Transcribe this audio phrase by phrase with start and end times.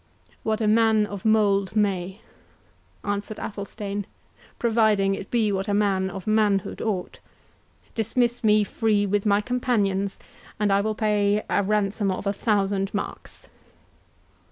[0.41, 2.21] "What a man of mould may,"
[3.03, 4.07] answered Athelstane,
[4.57, 10.17] "providing it be what a man of manhood ought.—Dismiss me free, with my companions,
[10.59, 13.47] and I will pay a ransom of a thousand marks."